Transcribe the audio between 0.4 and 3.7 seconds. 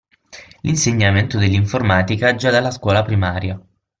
L'insegnamento dell'informatica già dalla scuola primaria.